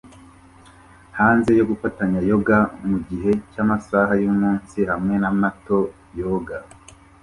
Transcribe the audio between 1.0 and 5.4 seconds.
Hanze yo gufatanya yoga mugihe cyamasaha yumunsi hamwe na